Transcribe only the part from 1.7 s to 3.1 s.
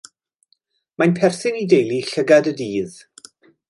deulu llygad y dydd.